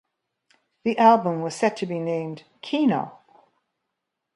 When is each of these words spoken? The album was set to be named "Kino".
The 0.83 0.97
album 0.97 1.43
was 1.43 1.53
set 1.55 1.77
to 1.77 1.85
be 1.85 1.99
named 1.99 2.43
"Kino". 2.63 3.19